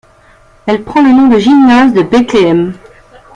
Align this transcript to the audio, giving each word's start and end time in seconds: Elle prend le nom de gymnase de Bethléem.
Elle 0.65 0.81
prend 0.83 1.03
le 1.03 1.11
nom 1.11 1.27
de 1.27 1.37
gymnase 1.37 1.93
de 1.93 2.01
Bethléem. 2.01 2.73